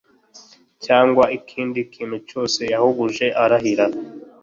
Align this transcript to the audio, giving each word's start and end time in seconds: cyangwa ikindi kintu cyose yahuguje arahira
cyangwa 0.85 1.23
ikindi 1.37 1.79
kintu 1.93 2.17
cyose 2.29 2.59
yahuguje 2.71 3.25
arahira 3.43 3.85